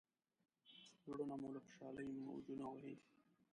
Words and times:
زړونه 1.03 1.35
مو 1.41 1.47
له 1.53 1.59
خوشالۍ 1.65 2.07
موجونه 2.25 2.65
وهي. 2.69 2.93